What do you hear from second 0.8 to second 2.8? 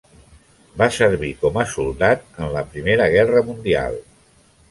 Va servir com a soldat en la